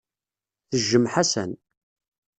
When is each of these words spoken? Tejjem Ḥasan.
Tejjem 0.69 1.05
Ḥasan. 1.13 1.51